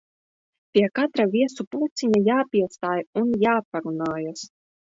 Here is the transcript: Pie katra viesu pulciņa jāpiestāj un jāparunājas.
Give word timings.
Pie 0.77 0.85
katra 0.99 1.25
viesu 1.35 1.67
pulciņa 1.75 2.23
jāpiestāj 2.31 3.07
un 3.23 3.31
jāparunājas. 3.47 4.51